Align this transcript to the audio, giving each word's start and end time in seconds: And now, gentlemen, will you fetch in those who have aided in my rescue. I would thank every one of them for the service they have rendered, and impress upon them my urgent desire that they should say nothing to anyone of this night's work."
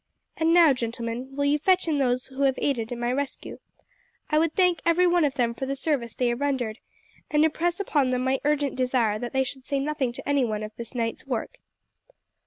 And 0.35 0.51
now, 0.51 0.73
gentlemen, 0.73 1.35
will 1.35 1.45
you 1.45 1.59
fetch 1.59 1.87
in 1.87 1.99
those 1.99 2.25
who 2.29 2.41
have 2.41 2.55
aided 2.57 2.91
in 2.91 2.99
my 2.99 3.11
rescue. 3.13 3.59
I 4.31 4.39
would 4.39 4.55
thank 4.55 4.81
every 4.83 5.05
one 5.05 5.23
of 5.23 5.35
them 5.35 5.53
for 5.53 5.67
the 5.67 5.75
service 5.75 6.15
they 6.15 6.29
have 6.29 6.41
rendered, 6.41 6.79
and 7.29 7.45
impress 7.45 7.79
upon 7.79 8.09
them 8.09 8.23
my 8.23 8.41
urgent 8.43 8.75
desire 8.75 9.19
that 9.19 9.31
they 9.31 9.43
should 9.43 9.67
say 9.67 9.79
nothing 9.79 10.11
to 10.13 10.27
anyone 10.27 10.63
of 10.63 10.71
this 10.75 10.95
night's 10.95 11.27
work." 11.27 11.59